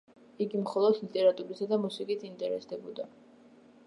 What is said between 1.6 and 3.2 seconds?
და მუსიკით ინტერესდებოდა.